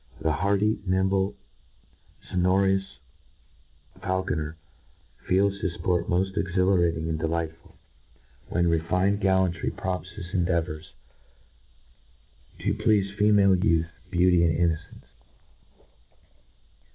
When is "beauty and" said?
14.09-14.57